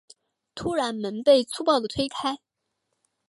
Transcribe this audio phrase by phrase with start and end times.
[0.55, 2.39] 突然门被粗暴的推开